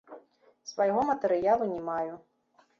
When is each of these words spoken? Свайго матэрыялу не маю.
Свайго 0.71 1.05
матэрыялу 1.11 1.71
не 1.75 1.79
маю. 1.93 2.13